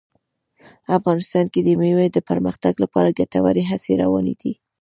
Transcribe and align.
افغانستان 0.97 1.45
کې 1.53 1.59
د 1.63 1.69
مېوو 1.79 2.05
د 2.15 2.19
پرمختګ 2.29 2.73
لپاره 2.83 3.15
ګټورې 3.19 3.63
هڅې 3.71 3.91
روانې 4.01 4.35
دي. 4.41 4.53